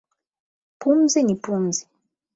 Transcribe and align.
Pumzi 0.79 1.19
ni 1.23 1.35
pumzi 1.43 1.83